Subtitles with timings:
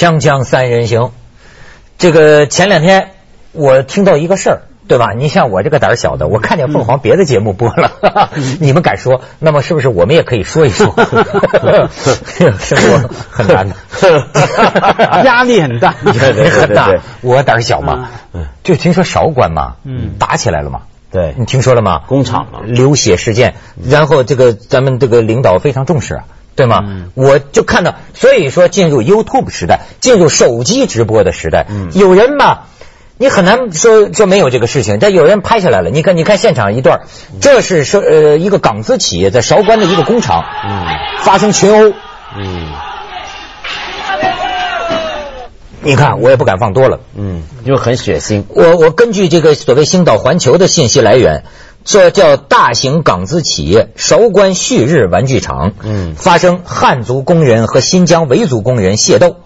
[0.00, 1.10] 锵锵三人行，
[1.98, 3.10] 这个前两天
[3.52, 5.12] 我听到一个事儿，对吧？
[5.14, 10.86] 你像我这个胆儿小的，我看见凤凰别的节目播了， 你们敢说，那么是不是我们也可以说一说？
[12.58, 13.76] 生活很难的，
[15.22, 16.94] 压力很大，压力很大。
[17.20, 18.08] 我胆儿小嘛，
[18.64, 20.80] 就听说韶关嘛，嗯打起来了嘛。
[21.12, 22.00] 对你听说了吗？
[22.06, 23.52] 工厂嘛流血事件，
[23.86, 26.24] 然后这个咱们这个领导非常重视啊，
[26.56, 26.80] 对吗？
[26.86, 32.60] 嗯我就看到，所以说进入 YouTube 时代，进入手机直播的时代，嗯有人嘛。
[33.16, 35.90] 你很难说说没有这个事情，但有人拍下来了。
[35.90, 37.00] 你看，你看现场一段，
[37.42, 40.86] 这是说呃一个港资企业在韶关的一个工厂，嗯
[41.22, 41.92] 发生群殴。
[42.38, 42.72] 嗯
[45.82, 47.00] 你看，我也不敢放多了。
[47.14, 48.44] 嗯，因为很血腥。
[48.48, 51.44] 我我根据这个所谓星岛环球的信息来源，
[51.90, 59.38] 这叫大型港资企业韶关旭日玩具厂，嗯发生汉族工人和新疆维族工人械斗，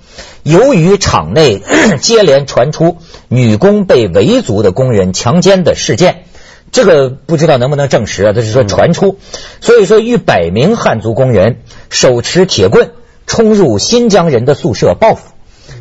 [0.43, 1.63] 由于厂内
[2.03, 6.25] 接连传出女工被维族的工人强奸的事件。
[6.71, 8.33] 这个不知道能不能证实啊？
[8.35, 9.17] 这是说传出，
[9.63, 12.91] 所以说逾百名汉族工人手持铁棍
[13.27, 15.23] 冲入新疆人的宿舍报复，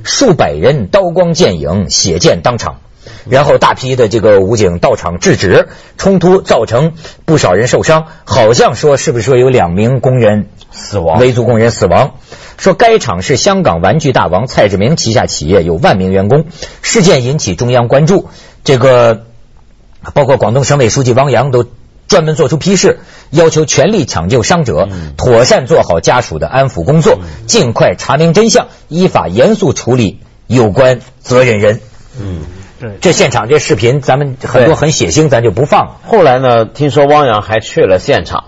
[0.06, 2.80] 数百人刀光剑影，血溅当场。
[3.30, 6.94] 然后大批的这个武警到场制止冲突，造成
[7.26, 8.06] 不少人受伤。
[8.26, 12.16] 好像说是不是说有两名工人死亡维族工人死亡。
[12.58, 16.46] 说该厂是香港玩具大王蔡志明旗下企业，有万名员工。
[16.82, 18.30] 事件引起中央关注，
[18.64, 19.24] 这个
[20.14, 21.66] 包括广东省委书记汪洋都
[22.08, 23.00] 专门作出批示，
[23.32, 31.82] 要求全力抢救伤者，妥善做好家属的安抚工作，尽快查明真相，依法严肃处理有关责任人。
[32.22, 32.42] 嗯，
[32.84, 35.96] 对，这现场这视频，咱们很多很血腥，咱就不放了。
[36.06, 38.44] 后来呢，听说汪洋还去了现场，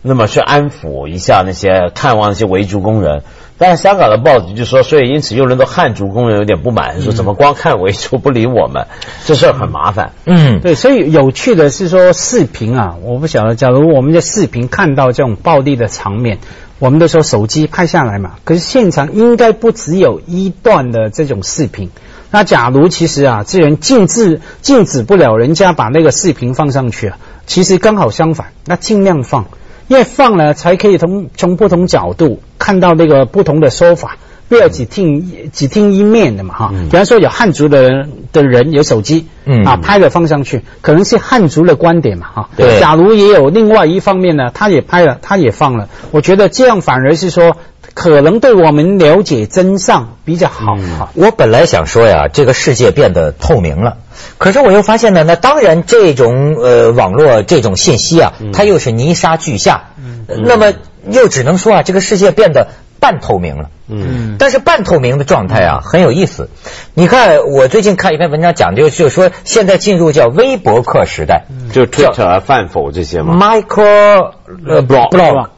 [0.00, 3.24] 那么去安抚一下那些看望那些维族工人。
[3.58, 8.86] 但是香港的报纸就说，所以因此又轮到汉族工人有点不满，说怎么光看维族不理我们，
[9.26, 10.12] 这事儿很麻烦。
[10.24, 16.38] 嗯，对，所以有趣的是说视频啊，我不晓得，假如我们的视频看到这种暴力的场面，
[16.78, 21.90] 我们都说手机拍下来嘛，可是现场应该不只有一段的这种视频。
[22.30, 29.46] 那假如其实啊，这人禁止禁止不了人家把那个视频放上去啊，其实刚好相反，那尽量放，
[29.88, 34.16] 因为放了才可以从从不同角度看到那个不同的说法。
[34.48, 42.50] 不要只听只听一面的嘛哈，嗯比方说有汉族的人的人有手机，嗯啊拍了放上去，可能是汉族的观点嘛哈。
[42.56, 47.56] 对假如也有另外一方面呢，他也拍了，他也放了，我觉得这样反而是说，
[48.00, 50.78] 可能对我们了解真相比较好。
[51.12, 53.98] 我本来想说呀，这个世界变得透明了，
[54.38, 59.90] 可是我又发现呢，那当然这种呃网络这种信息啊，它又是泥沙俱下，
[60.28, 60.72] 呃那么
[61.10, 62.68] 又只能说啊，这个世界变得
[63.00, 63.68] 半透明了。
[63.86, 64.36] 嗯。
[64.38, 66.48] 但是半透明的状态啊，很有意思。
[66.94, 73.36] 你看，我最近看一篇文章讲，就就是说现在进入叫微博客时代，就 Twitter 啊、饭否这些嘛。
[73.36, 74.30] micro
[74.66, 75.48] 呃 blog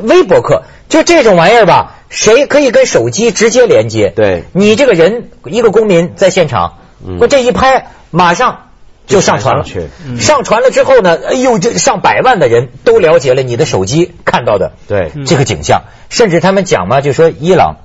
[0.00, 4.10] 微博客，就这种玩意儿吧，谁可以跟手机直接连接？
[4.14, 4.44] 对。
[4.52, 7.16] 你这个人一个公民在现场，嗯。
[7.18, 8.68] 我这一拍，马上
[9.06, 9.64] 就上传了。
[9.64, 9.88] 上去。
[10.06, 10.20] 嗯。
[10.20, 17.76] 上传了之后呢，哎呦，这上百万的人都了解了你的手机看到的对，这个景象，甚至他们讲嘛，就说伊朗，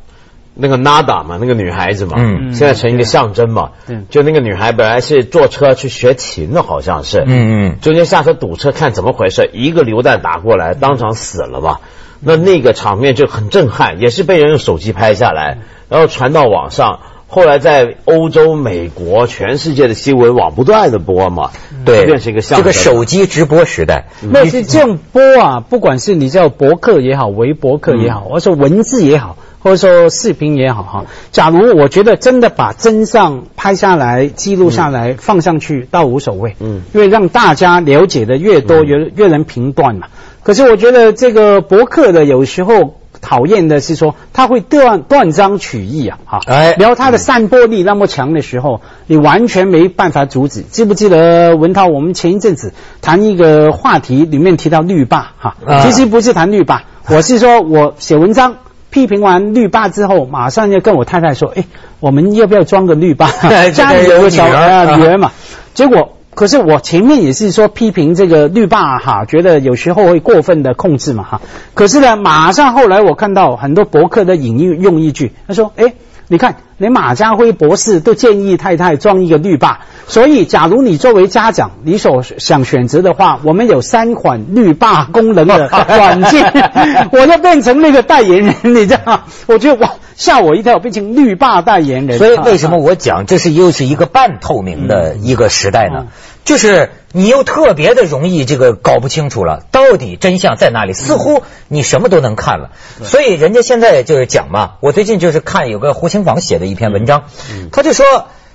[0.53, 2.53] 那个 Nada 嘛，那个女孩子嘛，嗯。
[2.53, 3.71] 现在成一个象征嘛。
[3.87, 4.05] 嗯。
[4.09, 7.79] 就那个女孩本来是坐车去学琴的，好像是，嗯嗯。
[7.79, 11.79] 中间下车堵车，看怎么回事，一个榴弹打过来，当场死了吧？
[12.19, 15.57] 那那个场面就很震撼，也是被人用手机拍下来，
[15.89, 16.99] 然后传到网上。
[17.29, 21.51] 后来在欧洲、美国、全世界的新闻网不断的播嘛，
[21.83, 22.71] 对，变成一个象这个。
[22.71, 31.05] 手机直播时代，那是这样播啊，不管是你叫博客也好，微博客也好，或者说文字也好，或者说视频也好哈。
[31.33, 36.55] 假如我觉得真的把真相拍下来、记录下来、放上去，倒无所谓。
[36.61, 40.07] 嗯因为让大家了解的越多，越越能评断嘛。
[40.47, 42.95] 可是我觉得这个博客的有时候。
[43.19, 50.61] 讨厌的是说，他会断断章取义啊，哈，哎然后他的散播力那么强的时候，你完全没办法阻止。
[50.61, 51.87] 记不记得文涛？
[51.87, 58.57] 我们前一阵子谈一个话题，里面提到绿霸哈，啊其实不是谈绿霸，我是说我写文章
[58.91, 61.65] 批评完绿霸之后，马上就跟我太太说，哎，
[61.99, 63.31] 我们要不要装个绿霸？
[63.73, 65.31] 家里有个小有女儿呃啊女儿嘛，
[65.73, 66.16] 结果。
[66.37, 71.41] 可是我前面也是说批评这个绿霸哈，觉得有时候会过分的控制嘛哈。
[71.73, 75.95] 可是呢，马上后来我看到很多博客的引用用一句，他说：“哎，
[76.27, 79.79] 你看连马家辉博士都建议太太装一个绿霸。
[80.07, 89.23] 所以，假如你作为家长，你所想选择的话，我们有三款绿霸功能的 软件，我要变成那个代言人，你知道吗？
[89.47, 92.17] 我觉得哇，吓我一跳，变成绿霸代言人。
[92.17, 96.07] 所以，为什么我讲这是又是一个半透明的一个时代呢？
[96.47, 100.93] 就是你又特别的容易这个搞不清楚了，到底真相在哪里？
[100.93, 102.71] 似乎你什么都能看了。
[103.03, 107.25] 所以，人家现在就是讲嘛，我最近就是看有个胡青坊写的一篇文章，
[107.73, 108.05] 他就说，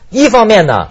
[0.08, 0.88] 一方面呢。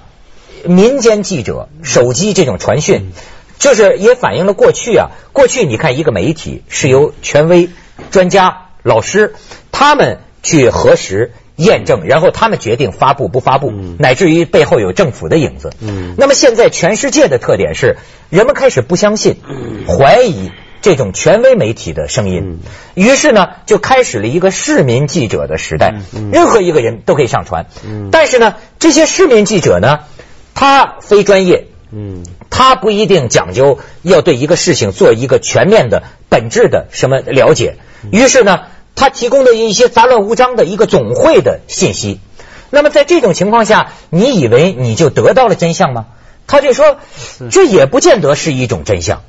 [0.63, 3.13] 民间记者手机这种传讯，
[3.57, 5.09] 就是也反映了过去啊。
[5.33, 7.71] 过去你看一个媒体是由权威、
[8.11, 9.33] 专家、老师
[9.71, 15.71] 他们去核实、验证，然后他们决定发布不发布，乃至于背后有政府的影子。
[16.17, 17.97] 那么现在全世界的特点是，
[18.29, 19.37] 人们开始不相信、
[19.87, 22.59] 怀疑这种权威媒体的声音，
[22.95, 25.93] 于是呢就开始了一个市民记者的时代，
[26.31, 27.67] 任何一个人都可以上传。
[28.11, 29.99] 但是呢，这些市民记者呢？
[30.53, 37.77] 他非专业，嗯，他不一定讲究要对一个事情做一个全面的、本质的什么了解。
[38.11, 38.63] 于是呢，
[38.95, 42.19] 他提供的一些杂乱无章的一个总会的信息。
[42.69, 46.05] 那么在这种情况下，你以为你就得到了真相吗？
[46.47, 46.97] 他就说，
[47.49, 49.21] 这也不见得是一种真相。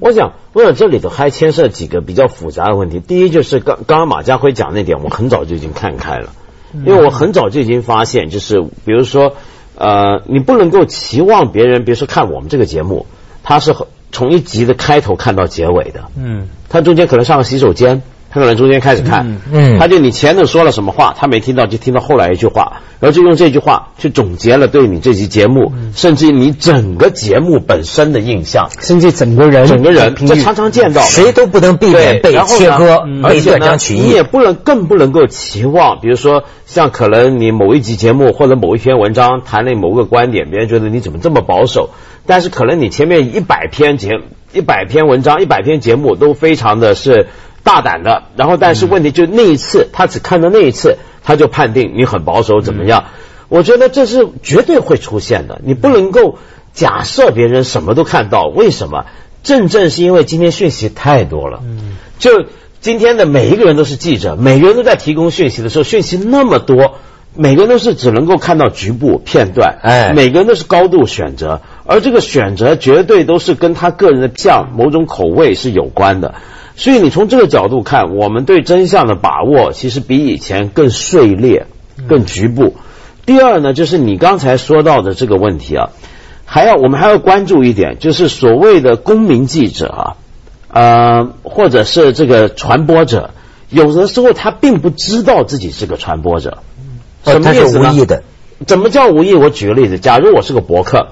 [0.00, 3.00] 我想，我想这里头还牵涉几个比较复杂的问题。
[3.00, 6.32] 第一，就是刚刚刚马家辉讲那点，我很早就已经看开了，
[6.72, 9.34] 因为我很早就已经发现，就是比如说。
[9.78, 13.04] 呃，你不能够期望别人，比如说看我们这个节目，
[13.42, 13.76] 他是
[14.10, 18.00] 从一集的开头看到结尾的，嗯，他中间可能上个洗手间。
[18.36, 34.00] 他可能中间开始看，嗯，他就你前头说了什么话，他没听到，就听到后来一句话，然后就用这句话去总结了对你这期节目，甚至你整个节目本身的印象，甚至整个人，整个人，这常常见到，谁都不能避免被切割，被断章取义。
[34.00, 41.88] 你也不能，更不能够期望，比如说像可能你某一集节目或者某一篇文章谈了某个观点，别人觉得你怎么这么保守，
[42.26, 44.10] 但是可能你前面一百篇节、
[44.52, 47.28] 一百篇文章、一百篇节目都非常的是。
[47.66, 53.06] 大胆的，然后但是问题就那一次，他只看到那一次，他就判定你很保守怎么样？
[53.48, 56.38] 我觉得这是绝对会出现的，你不能够
[56.72, 58.44] 假设别人什么都看到。
[58.46, 59.06] 为什么？
[59.42, 61.60] 正正是因为今天讯息太多了。
[61.64, 62.46] 嗯，就
[62.80, 66.94] 今天的每一个人都是记者，每个人都在提供讯息的时候，讯息那么多，
[67.34, 69.78] 每个人都是只能够看到局部片段。
[69.82, 76.34] 哎，每个人都是高度选择，而这个选择绝对都是跟他个人的像某种口味是有关的。
[76.76, 81.66] 所以你从这个角度看，我们对真相的把握其实比以前更碎裂、
[82.06, 82.76] 更局部。
[83.24, 85.90] 第二呢，就是你刚才说到的这个问题啊，
[86.44, 90.16] 还要我们还要关注一点，就是所谓的公民记者啊，
[90.68, 93.30] 呃，或者是这个传播者，
[93.70, 96.58] 有的时候他并不知道自己是个传播者，
[97.24, 97.90] 什么意思呢？
[98.66, 99.34] 怎么叫无意？
[99.34, 101.08] 我举个例子，假如我是个博客。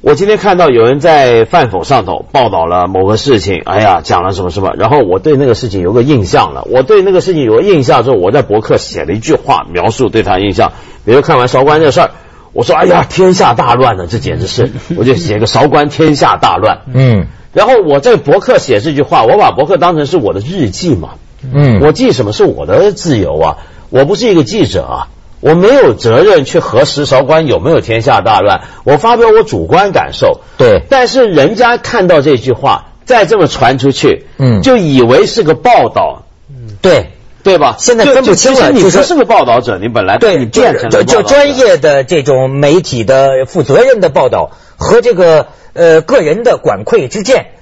[0.00, 6.64] 我今天看到有人在饭否上头报道了某个事情，哎呀，讲了什么什么，然后我对那个事情有个印象了。
[6.70, 10.72] 我对那个事情有个印象之后，我在博客写了一句话描述对他印象。
[11.04, 12.10] 比如看完韶关这事儿，
[12.52, 16.82] 我说哎呀，天下大乱了，这简直是，我就写个韶关天下大乱。
[16.94, 21.14] 嗯，然后我在博客写这句话，我把博客当成是我的日记嘛。
[21.52, 23.56] 嗯，我记什么是我的自由啊，
[23.90, 25.08] 我不是一个记者啊。
[25.40, 30.40] 我没有责任去核实韶关有没有天下大乱，我发表我主观感受。
[30.56, 37.12] 对，但是人家看到这句话，再这么传出去，嗯，就以为是个报道，嗯，对，
[37.44, 37.76] 对吧？
[37.78, 47.52] 现在分不清了，你不是个报道者，你本来对你变成了就专业的这种媒体的负责任的报道和这个呃个人的管窥之见，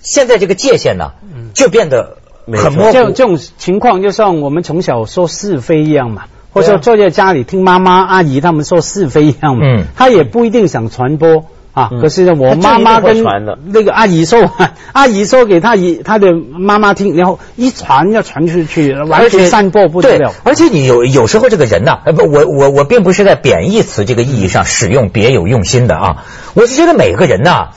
[0.00, 1.12] 现在这个界限呢，
[1.52, 2.92] 就变得很模糊。
[2.92, 6.26] 这这种情况就像我们从小说是非一样嘛。
[6.54, 11.90] 或者说坐在家里听妈妈、阿姨他们说是非一样嘛，嗯，他也不一定想传播啊。
[12.00, 13.24] 可是呢，我妈妈跟
[13.66, 14.50] 那个阿姨说，
[14.94, 20.32] 阿姨说给他姨他的妈妈听，然后一传要传出去，完全散播不得了。
[20.44, 27.70] 而且你有有时候这个人呢，呃不，我我我并不是在贬义词这个意义上使用别有用心的啊，我是觉得每个人呐，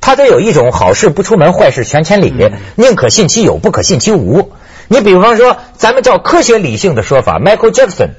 [0.00, 2.32] 他都有一种好事不出门，坏事传千里，
[2.76, 4.52] 宁可信其有，不可信其无。
[4.92, 8.10] 你比方说，咱们照科学理性的说法，Michael Jackson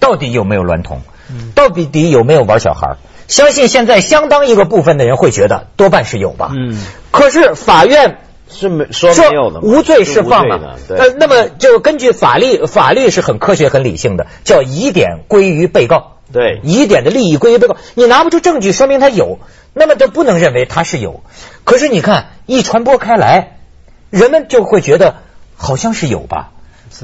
[0.00, 1.02] 到底有没有娈童？
[1.54, 2.96] 到底有没有玩小孩？
[3.26, 6.50] 相信现在相当一个部分的人会觉得多半是有吧。
[6.56, 6.82] 嗯。
[7.10, 10.78] 可是法院是没说没有的，无罪释放了。
[10.88, 16.16] 呃，那么就根据法律，法律是很科学、很理性的，叫疑点归于被告。
[16.32, 16.62] 对。
[16.62, 19.40] 疑点的利益归于被告，你拿不出证据说明他有，
[19.74, 21.22] 那么就不能认为他是有。
[21.64, 23.58] 可是你看，一传播开来，
[24.08, 25.16] 人们就会觉得。
[25.58, 26.52] 好像是有吧，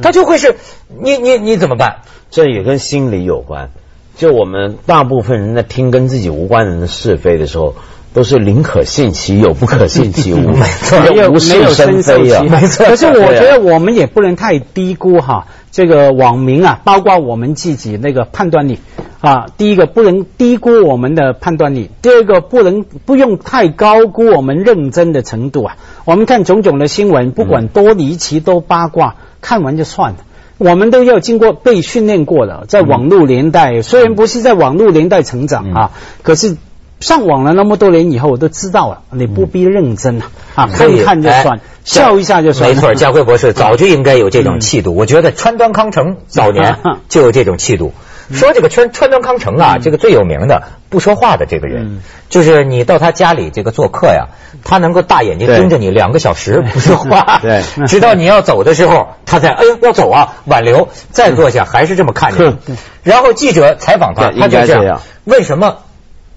[0.00, 0.56] 他就会是
[1.02, 1.96] 你你你怎么办？
[2.30, 3.68] 这也跟心理有关。
[4.16, 7.74] 就我们大部分人在听跟自己无关的人的是非的时候，
[8.14, 11.00] 都是宁可信其有，不可信其无， 没错。
[11.00, 12.42] 没有无没有事生非啊。
[12.44, 18.78] 没错 可是我觉得我们也不能太低估哈这个网民啊，包括我们自己那个判断力
[19.24, 19.46] 啊。
[19.56, 25.76] 第一个不能低估我们的判断力，第二个不能不用太高估我们认真的程度啊。
[26.04, 30.18] 我们看种种的新闻，不管多离奇多八卦，看完就算了。
[30.56, 35.90] 我们都要经过被训练过的，在网络年代，虽然不是在网络年代成长啊，
[36.22, 36.56] 可是
[37.00, 42.74] 上网了那么多年以后，我都知道了，你不必认真啊，啊，看一看就算哎，笑一下就算了。
[42.76, 44.94] 没错，家辉博士早就应该有这种气度。
[44.94, 46.78] 我觉得川端康成早年
[47.10, 47.92] 就有这种气度。
[48.32, 54.28] 说这个川川端康成啊，这个最有名的不说话的这个人，就是你到他家里这个做客呀，
[54.64, 62.76] 他能够大眼睛盯着你两个小时 不说话，对 直到你要走的时候，他才哎呦要走啊，挽留，再坐下还是这么看着你。
[63.02, 65.78] 然后记者采访他，他就这样为什么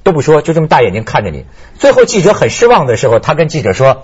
[0.03, 1.45] 都不说，就这么大眼睛看着你？
[1.77, 4.03] 最后记者很失望的时候，他跟记者说。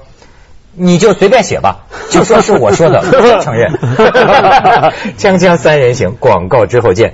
[0.76, 3.04] 你就随便写吧，就说是我说的，
[3.44, 3.72] 承认。
[5.20, 7.14] 锵锵三人行，广告之后见。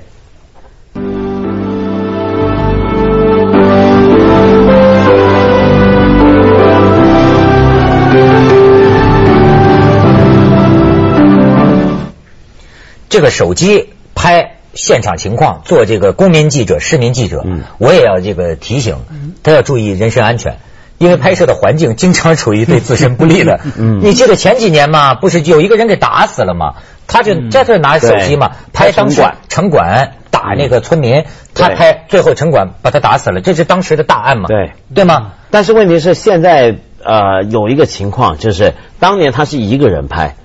[13.10, 17.64] 这个手机拍现场情况，做这个公民记者、市民记者，嗯。
[17.80, 18.98] 我也要这个提醒，
[19.44, 20.58] 他要注意人身安全。
[21.00, 24.02] 因为拍摄的环境经常处于对自身不利的，嗯。
[24.04, 26.76] 你记得前几年嘛，不是有一个人给打死了吗？
[27.08, 29.38] 他就在这拿手机嘛，拍当时城管。
[29.48, 31.24] 城管打那个村民，
[31.56, 34.48] 他拍最后城管把他打死了，这是当时的大案嘛？
[34.50, 34.74] 对。
[34.94, 35.32] 对吗？
[35.50, 40.36] 但是问题是，现在呃有一个情况，就是当年他是一个人拍，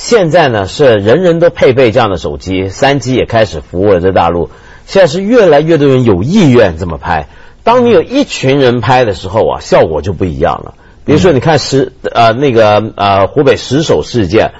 [0.00, 4.48] 现在呢是人人都配备这样的手机，三 G 也开始服务了在大陆，
[4.86, 7.26] 现在是越来越多人有意愿这么拍。
[7.64, 10.74] 当你有一群人拍的时候啊，效果就不一样了。
[11.04, 14.52] 比如说，你看石呃那个呃湖北石首事件。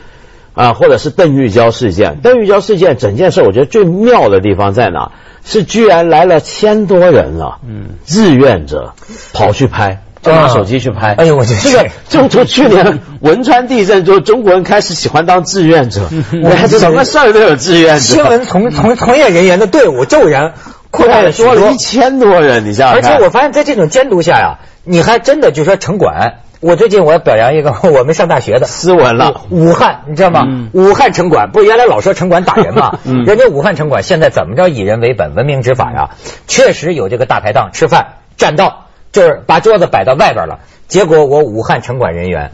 [0.55, 5.13] 啊，或者是邓玉娇事件，邓玉娇事件整件事，我觉得最妙的地方在哪？
[5.45, 8.95] 是居然来了千多人了，嗯，志愿者
[9.33, 11.13] 跑去拍，就拿手机去拍。
[11.15, 16.09] 哎呦我去这个就从去年汶川地震之后，中国人开始喜欢当志愿者，
[16.45, 18.01] 我看什么事儿都有志愿者。
[18.01, 20.55] 新闻从从从业人员的队伍骤然
[20.91, 23.03] 扩大了许多了一千多人，你想想而。
[23.03, 26.39] 且我发现，在这种监督下呀，你还真的就说城管。
[26.61, 30.43] 我最近我要表扬一个 我们上大学的斯文了，武汉你知道吗？
[30.45, 32.99] 嗯武汉城管不是原来老说城管打人吗？
[33.05, 36.11] 嗯人家武汉城管现在怎么着以人为本，文明执法呀？
[36.49, 40.61] 确实有这个大排档吃饭占道，就是把桌子摆到外边了。
[40.87, 42.53] 结果我武汉城管人员，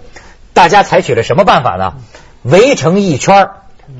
[0.52, 1.94] 大家采取了什么办法呢？
[2.42, 3.50] 围成一圈儿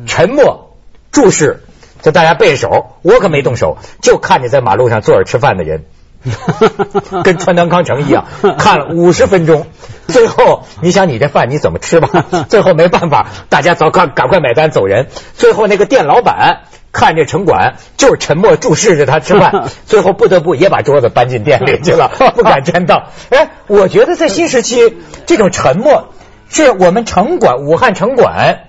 [0.06, 0.76] 沉默
[1.12, 1.62] 注视，
[2.02, 5.84] 就大家背着手，我可没动手，就看着在马路上坐着吃饭的人。
[7.22, 8.24] 跟川端康成一样，
[8.58, 9.66] 看了五十分钟，
[10.08, 12.24] 最后你想你这饭你怎么吃吧？
[12.48, 15.08] 最后没办法，大家早赶赶快买单走人。
[15.34, 16.62] 最后那个店老板
[16.94, 23.10] 看这城管，就是沉默注视着他吃饭， 最后不得不也把桌子搬进店里去了， 不敢沾道。
[23.28, 24.96] 哎，我觉得在新时期，
[25.26, 26.14] 这种沉默
[26.48, 28.60] 是我们城管武汉城管。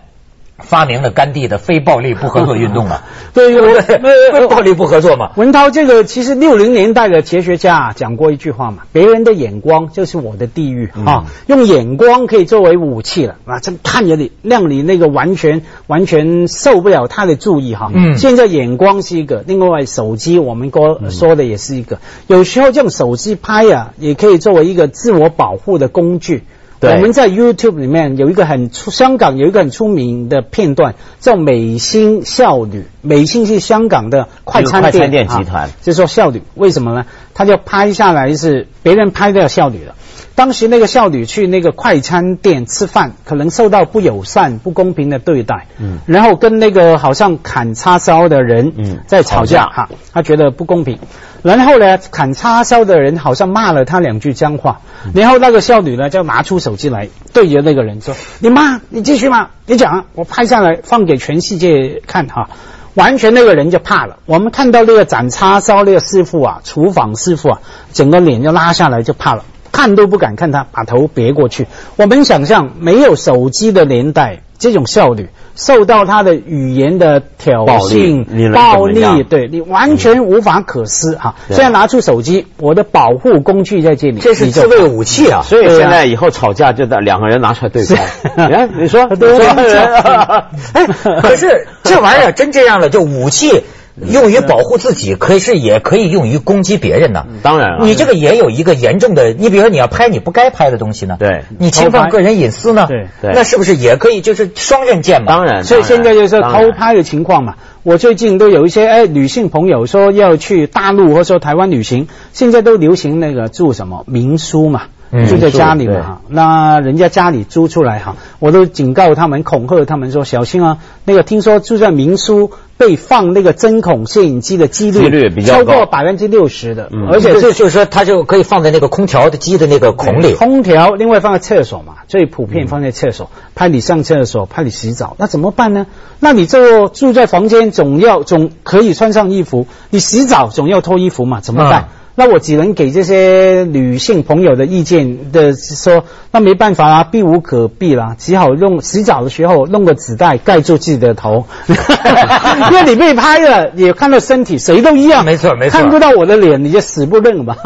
[0.57, 3.01] 发明了甘地的非暴力不合作运动嘛？
[3.33, 3.95] 对对不对？
[4.31, 5.31] 呃非 暴力不合作嘛？
[5.35, 17.91] 文涛，这个其实六零年代的哲学家讲过一句话嘛，别人的眼光就是我的地狱啊，用眼光可以作为武器了啊，这看着你，让你那个完全完全受不了他的注意哈。
[17.93, 26.43] 嗯现在眼光是一个，另外手机我们哥说的也是一个，有时候这种手机拍啊，也可以作为一个自我保护的工具。
[26.85, 32.85] 对我们在 YouTube 里面有一个很出，香港有一个很出名的片段，叫美心效率。
[33.01, 37.05] 美心是香港的快餐店快餐店集团啊就说效率，为什么呢？
[37.35, 39.93] 他就拍下来是别人拍的少女了。
[40.33, 45.99] 当时那个少女去那个快餐店吃饭，可能受到不友善、不公平的对待，嗯。
[46.07, 48.99] 然后跟那个好像砍叉烧的人嗯。
[49.07, 50.99] 在吵架哈，他觉得不公平。
[51.41, 54.81] 然后呢，砍叉烧的人好像骂了他两句脏话，
[55.13, 62.49] 然后那个少女呢就拿出手机来对着那个人说：“你骂，你继续骂，你讲啊，我拍下来放给全世界看哈。”
[62.95, 64.17] 完全那个人就怕了。
[64.25, 67.59] 我们看到那个斩叉烧那个师傅啊，厨房师傅啊，
[67.93, 71.67] 整个脸就拉下来就怕了，看都不敢看他，把头别过去。
[71.97, 81.35] 我们想象没有手机的年代，这种效率，受到他的语言的挑暴力你衅、暴力，对你完全无法可施哈。
[81.47, 81.55] 对。
[81.55, 85.41] 现在拿出手机，我的保护工具在这里，这是自卫武器啊！
[85.43, 85.79] 所以对啊。
[85.79, 88.03] 现在以后吵架就得两个人拿出来对是拍。
[88.35, 89.45] 哎，你说， 你对说
[90.73, 90.87] 哎，
[91.21, 93.63] 可是这玩意儿真这样了，就武器
[94.01, 97.25] 用于保护自己，可是也可以用于攻击别人呢。
[97.41, 105.27] 当然了，你这个也有一个严重的，你比如说你要拍你不该拍的东西呢，对你侵犯个人隐私呢，对对那是不是也可以就是双刃剑嘛？
[105.27, 107.55] 当然，所以现在就是偷拍的情况嘛。
[107.83, 114.83] 我最近都有一些哎女性朋友说要去大陆或者说台湾旅行，现在都流行那个住什么民宿嘛。
[115.11, 120.79] 嗯住在家里嘛哈，那人家家里租出来哈，我都警告他们、恐吓他们说小心啊！
[121.05, 130.33] 那个听说住在民宿被放那个针孔摄影机的几率几率比较超过高百分之六十的，嗯而且这就是说，它就可以放在那个空调的机的那个孔里。
[130.33, 135.87] 空调另外放在厕所嘛，最普遍放在厕所，拍你上厕所，拍你洗澡，那怎么办呢？
[136.19, 141.83] 那你就住在房间，总要总可以穿上衣服，你洗澡总要脱衣服嘛，怎么办？
[141.83, 157.57] 嗯那我只能给这些女性朋友的意见的说，那没办法啦，避无可避啦，只好用洗澡的时候弄个纸袋盖住自己的头， 因为你被拍了，也看到身体，谁都一样，没错没错看不到我的脸，你就死不认吧。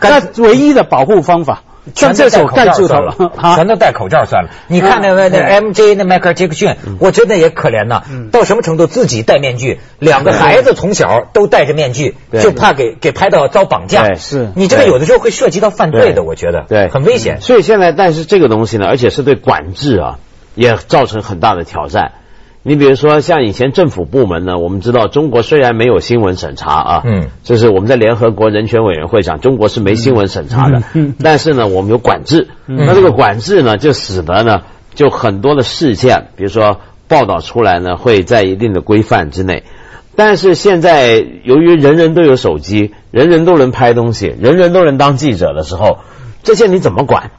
[0.00, 1.62] 那唯一的保护方法。
[1.94, 4.50] 上厕所盖住头算了，啊全都戴口罩算了。
[4.68, 8.02] 你看那个那 MJ 那迈克尔杰克逊，我真的也可怜呐，
[8.32, 14.14] 到什么程度自己戴面具，两个孩子从小都戴着面具，就怕给给拍到遭绑架。
[14.14, 14.50] 是。
[14.56, 16.88] 你这个有的时候会涉及到犯罪的，我觉得对。
[16.88, 17.40] 很危险。
[17.40, 20.18] 所以现在，但是这个东西呢，而且是对管制啊，
[20.54, 22.12] 也造成很大的挑战。
[22.68, 32.48] 你比如说，像以前政府部门呢，我们知道中国虽然没有新闻审查啊，嗯，就是我们在联合国人权委员会上，中国是没新闻审查的，嗯嗯但是呢，我们有管制。
[32.66, 34.62] 那这个管制呢，就使得呢，
[34.96, 39.62] 就很多的事件，比如说报道出来呢，会在一定的规范之内。
[40.16, 45.98] 但是现在由于人人都有手机，人人都能拍东西，人人都能当记者的时候，
[46.42, 47.30] 这些你怎么管？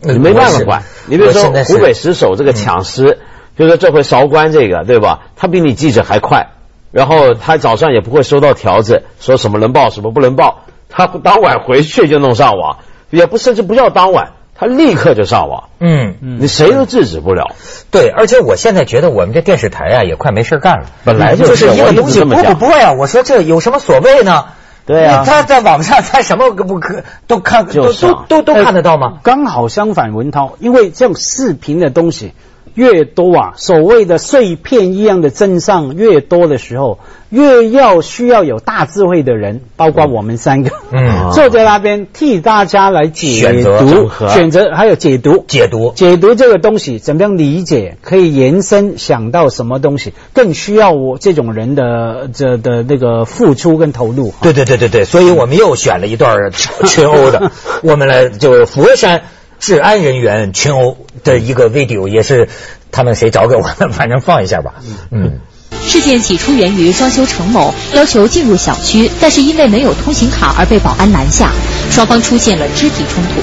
[0.00, 0.82] 你没办法管。
[1.06, 3.18] 你比如说湖北十首这个抢尸，
[3.56, 5.20] 就说这回韶关这个对吧？
[5.36, 6.48] 他比你记者还快，
[6.92, 12.78] 然后他早上也不会收到条子，说什么能报什么不能报，他当晚回去就弄上网，
[13.10, 17.54] 也不甚至不叫当晚，他立刻就上网，嗯，你谁都制止不了。
[17.90, 22.92] 对，而且我现在觉得我们这电视台啊也快没事干了，本来就就是是一个东西播不播呀？
[22.92, 24.46] 我说这有什么所谓呢？
[24.86, 29.18] 对啊他在网上他什么不可都看都就是啊都都都看得到吗？
[29.22, 32.32] 刚好相反，文涛，因为这种视频的东西
[32.74, 41.30] 越多啊，所谓的碎片一样的真相越多的时候，越要需要有大智慧的人，包括我们三个，嗯。
[41.32, 45.44] 坐在那边替大家来解读选择还有解读。
[45.46, 45.92] 解读。
[45.94, 54.32] 解读这个东西怎么样理解，可以延伸想到什么东西，更需要我这种人的这的那个付出跟投入。
[54.42, 57.50] 对对对对对，所以我们又选了一段群殴的，
[57.82, 59.22] 我们来就是佛山
[59.60, 62.48] 治安人员群殴的一个 video，也是
[62.90, 64.74] 他们谁找给我的， 反正放一下吧。
[65.12, 65.40] 嗯，
[65.86, 71.52] 事件起初源于装修程某要求进入小区，但是因为没有通行卡而被保安拦下，
[71.90, 73.40] 双方出现了肢体冲突。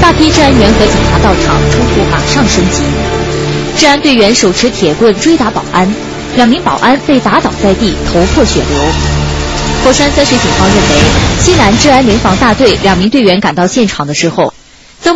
[0.00, 2.82] 大批治安员和警察到场，冲突马上升级。
[3.78, 5.92] 治安队员手持铁棍追打保安，
[6.36, 8.78] 两名保安被打倒在地，头破血流。
[9.82, 14.55] 佛山三水警方认为，西南治安联防大队两名队员赶到现场的时候，曾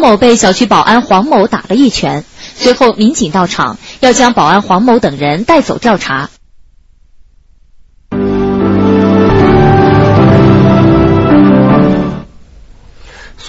[0.00, 2.24] 某被小区保安黄某打了一拳，
[2.56, 6.30] 随后民警到场，要将保安黄某等人带走调查。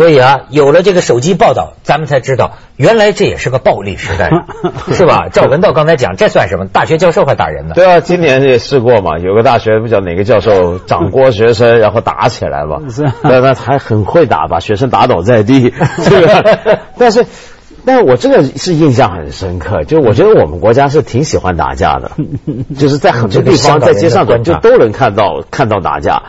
[0.02, 4.32] 所以啊，有了这个手机报道，咱们才知道原来这也是个暴力时代，
[4.92, 5.28] 是吧？
[5.32, 6.66] 赵文道刚才讲，这算什么？
[6.66, 7.76] 大学教授还打人呢？
[7.76, 15.72] 对啊，今年也试过嘛，有个大学不知道哪个教授掌掴学生，然后打起来嘛， 是啊那那还很会打，把学生打倒在地，
[16.04, 17.24] 这个，但是。
[17.84, 22.12] 但是我这个是印象很深刻，就我觉得我们国家是挺喜欢打架的，
[22.78, 26.22] 就是在很多地方在街上走就都能看到看到打架。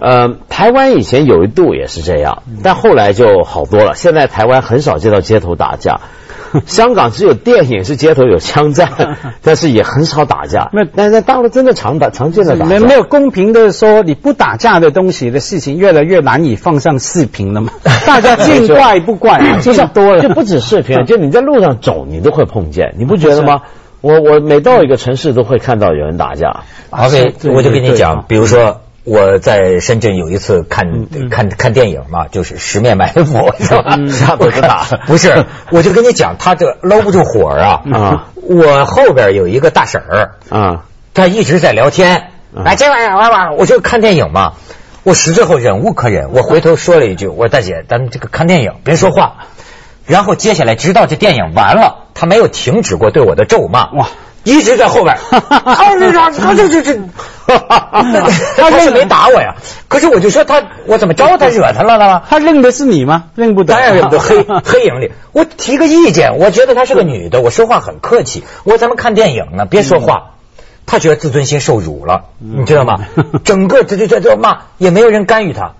[0.00, 3.94] 呃，台湾以前有一度也是这样，但后来就好多了。
[3.94, 6.00] 现在台湾很少见到街头打架，
[6.66, 10.70] 香港只有电影是街头有枪战， 但是也很少打架。
[10.72, 17.72] 那但是大陆真的常打常见的打架，没没有公平的说，你不打架的东西的事情越来越难以放上视频了嘛？
[18.06, 23.62] 大家见怪不怪，见多了就不止视频，就你在路上走，你都会碰见，你不觉得吗？
[24.02, 26.64] 我我每到一个城市都会看到有人打架。
[26.90, 33.22] OK，我就跟你讲，比如说我在深圳有一次看看看电影嘛，就是《十面埋伏》，
[33.64, 33.96] 是吧？
[34.10, 37.82] 下子打不是，我就跟你讲，他这搂不住火啊！
[37.92, 38.26] 啊。
[38.34, 40.84] 我后边有一个大婶儿，啊。
[41.14, 42.64] 他一直在聊天，嗯。
[42.64, 44.54] 哎，这玩意儿玩玩，我就看电影嘛。
[45.04, 49.46] 我实最后忍无可忍，我回头说了一句：“我说大姐，咱们这个看电影别说话。”
[50.04, 54.08] 然后接下来，直到这电影完了，他没有停止过对我的咒骂，哇，
[54.46, 55.16] 一直在后边。
[55.30, 57.00] 啊，这这这这这，
[57.46, 59.56] 他 他是没打我呀，
[59.88, 62.22] 可是我就说他，我怎么招他惹他了呢？
[62.30, 63.24] 他认得是你吗？
[63.34, 63.74] 认不得。
[63.74, 68.44] 当然认不得，黑 黑影里，我提个意见，我觉得她是个女的，我说话很客气。
[68.64, 70.30] 我说咱们看电影呢，别说话。
[70.88, 72.98] 他觉得自尊心受辱了，你知道吗？
[73.42, 75.72] 整个这这这这骂也没有人干预他。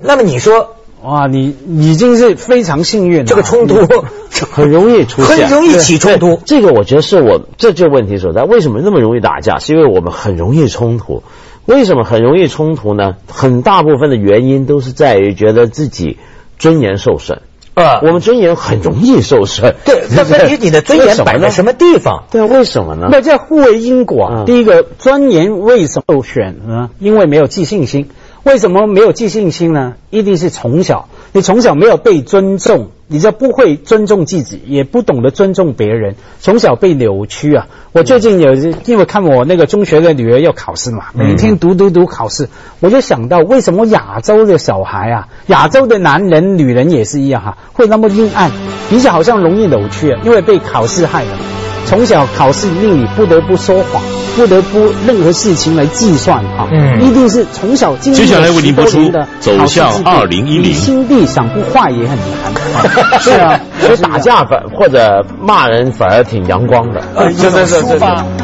[0.00, 3.24] 那么你说哇，你已经是非常幸运了。
[3.24, 3.76] 这个冲突
[4.52, 6.40] 很容易出现，很容易起冲突。
[6.44, 8.42] 这个我觉得是我这就问题所在。
[8.42, 9.58] 为什么那么容易打架？
[9.58, 11.22] 是因为我们很容易冲突。
[11.66, 13.16] 为什么很容易冲突呢？
[13.28, 16.16] 很大部分的原因都是在于觉得自己
[16.58, 17.42] 尊严受损。
[17.74, 19.74] 啊我们尊严很容易受损。
[19.84, 21.74] 对，那问题你的尊严摆在什么？
[21.74, 22.24] 地方？
[22.30, 23.08] 对啊，为什么呢？
[23.12, 24.30] 那叫互为因果。
[24.32, 26.88] 嗯第一个，尊严为什么受损呢？
[26.98, 28.08] 因为没有自信心。
[28.46, 29.94] 为什么没有自信心呢？
[30.10, 37.66] 一定是从小，你从小没有被尊重，你就不会尊重自己，也不懂得尊重别人，从小被扭曲啊！
[37.90, 38.54] 我最近有
[38.84, 48.52] 因为看我那个中学的女儿要考试嘛，每天读读读考试，我就想到为什么亚洲的小孩啊，亚洲的男人、女人也是一样哈、会那么阴暗，
[48.88, 51.65] 比较好像容易扭曲啊，因为被考试害了。
[51.86, 54.02] 从小考试令你不得不说谎，
[54.36, 57.02] 不得不任何事情来计算哈，嗯。
[57.02, 62.52] 一定是从小经历接下来为您播出10多年的走向考试制度2010你心地想不坏也很难。
[63.20, 67.00] 是啊，所以打架反或者骂人反而挺阳光的。
[67.14, 68.26] 呃，真的是抒发